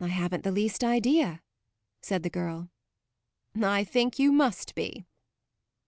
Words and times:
"I 0.00 0.08
haven't 0.08 0.42
the 0.42 0.50
least 0.50 0.82
idea," 0.82 1.40
said 2.02 2.24
the 2.24 2.28
girl. 2.30 2.68
"I 3.62 3.84
think 3.84 4.18
you 4.18 4.32
must 4.32 4.74
be." 4.74 5.06